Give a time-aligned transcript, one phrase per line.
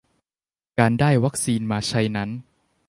[0.79, 2.29] การได้วัคซีนมาใช้นั้น